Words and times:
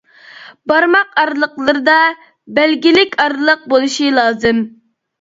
بارماق 0.71 1.11
ئارىلىقلىرىدا 1.23 1.99
بەلگىلىك 2.59 3.17
ئارىلىق 3.23 3.71
بولۇشى 3.77 4.13
لازىم. 4.21 4.69